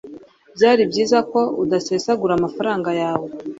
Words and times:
byari 0.55 0.81
byiza 0.91 1.17
ko 1.31 1.41
udasesagura 1.63 2.33
amafaranga 2.35 2.89
yawe 3.01 3.27